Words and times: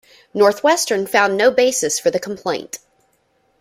Northwestern 0.33 1.05
found 1.05 1.37
no 1.37 1.51
basis 1.51 1.99
for 1.99 2.09
the 2.09 2.19
complaint. 2.19 2.79